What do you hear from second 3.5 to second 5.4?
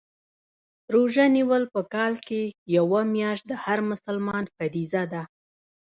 هر مسلمان فریضه ده